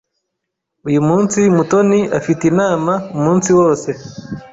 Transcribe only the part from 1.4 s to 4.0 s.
Mutoni afite inama umunsi wose.